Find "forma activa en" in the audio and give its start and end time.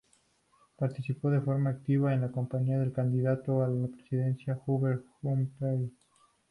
1.41-2.21